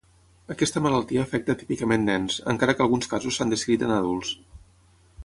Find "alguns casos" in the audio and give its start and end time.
2.87-3.39